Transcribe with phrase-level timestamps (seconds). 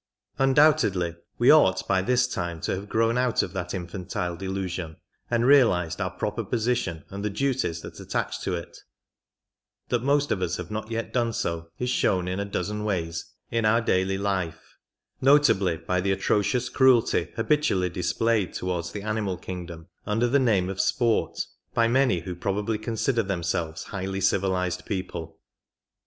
[0.39, 4.95] Undoubtedly we ought by this time to have grown out of that infantile delusion
[5.29, 8.79] and realized our proper position and the duties that attach to it;
[9.89, 13.31] that most of us have not yet done so is shown in a dozen ways
[13.51, 14.75] in our daily life—
[15.31, 20.81] notably by the atrocious cruelty habitually displayed towards the animal kingdom under the name of
[20.81, 21.45] sport
[21.75, 25.37] by many who probably consider themselves highly civilized people.